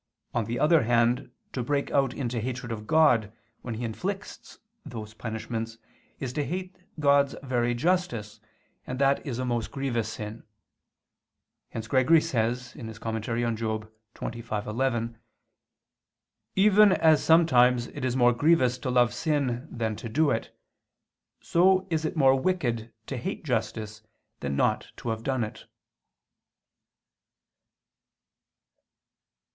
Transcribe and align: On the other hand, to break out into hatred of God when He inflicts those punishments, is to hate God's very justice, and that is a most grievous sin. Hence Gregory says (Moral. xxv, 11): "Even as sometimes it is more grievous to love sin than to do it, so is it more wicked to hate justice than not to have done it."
On 0.33 0.45
the 0.45 0.57
other 0.57 0.81
hand, 0.81 1.29
to 1.53 1.61
break 1.61 1.91
out 1.91 2.11
into 2.11 2.39
hatred 2.39 2.71
of 2.71 2.87
God 2.87 3.31
when 3.61 3.75
He 3.75 3.83
inflicts 3.85 4.57
those 4.83 5.13
punishments, 5.13 5.77
is 6.19 6.33
to 6.33 6.43
hate 6.43 6.75
God's 6.99 7.35
very 7.43 7.75
justice, 7.75 8.39
and 8.87 8.97
that 8.97 9.23
is 9.27 9.37
a 9.37 9.45
most 9.45 9.69
grievous 9.69 10.09
sin. 10.13 10.41
Hence 11.69 11.85
Gregory 11.87 12.19
says 12.19 12.75
(Moral. 12.75 12.91
xxv, 13.19 14.65
11): 14.65 15.17
"Even 16.55 16.91
as 16.93 17.23
sometimes 17.23 17.85
it 17.85 18.03
is 18.03 18.15
more 18.15 18.33
grievous 18.33 18.79
to 18.79 18.89
love 18.89 19.13
sin 19.13 19.67
than 19.69 19.95
to 19.97 20.09
do 20.09 20.31
it, 20.31 20.51
so 21.41 21.85
is 21.91 22.05
it 22.05 22.17
more 22.17 22.33
wicked 22.33 22.91
to 23.05 23.17
hate 23.17 23.43
justice 23.45 24.01
than 24.39 24.55
not 24.55 24.91
to 24.95 25.09
have 25.09 25.21
done 25.21 25.43
it." 25.43 25.65